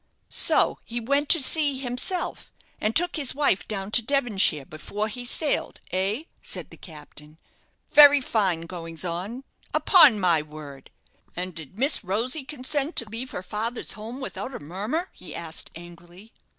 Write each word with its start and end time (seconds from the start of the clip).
"So 0.29 0.79
he 0.83 0.99
went 0.99 1.29
to 1.29 1.39
sea 1.39 1.77
himself, 1.77 2.51
and 2.79 2.95
took 2.95 3.17
his 3.17 3.35
wife 3.35 3.67
down 3.67 3.91
to 3.91 4.01
Devonshire 4.01 4.65
before 4.65 5.07
he 5.09 5.23
sailed, 5.23 5.79
eh?" 5.91 6.23
said 6.41 6.71
the 6.71 6.77
captain. 6.77 7.37
"Very 7.91 8.19
fine 8.19 8.61
goings 8.61 9.05
on, 9.05 9.43
upon 9.75 10.19
my 10.19 10.41
word! 10.41 10.89
And 11.35 11.53
did 11.53 11.77
Miss 11.77 12.03
Rosy 12.03 12.43
consent 12.43 12.95
to 12.95 13.09
leave 13.09 13.29
her 13.29 13.43
father's 13.43 13.91
home 13.91 14.19
without 14.19 14.55
a 14.55 14.59
murmur?" 14.59 15.11
he 15.13 15.35
asked, 15.35 15.69
angrily. 15.75 16.33